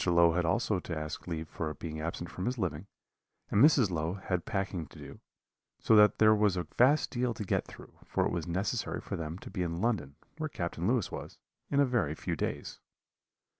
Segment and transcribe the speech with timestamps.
[0.03, 2.87] Low had also to ask leave for being absent from his living,
[3.51, 3.91] and Mrs.
[3.91, 5.19] Low had packing to do;
[5.77, 9.15] so that there was a vast deal to get through, for it was necessary for
[9.15, 11.37] them to be in London, where Captain Lewis was,
[11.69, 12.79] in a very few days.